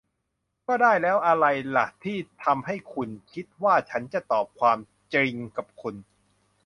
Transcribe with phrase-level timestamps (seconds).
[0.67, 1.45] ก็ได้ แล้วอะไร
[1.77, 4.77] ล่ะที่ทำให้คุณคิดว่าฉันจะตอบความ
[5.13, 5.95] จริงกับคุณ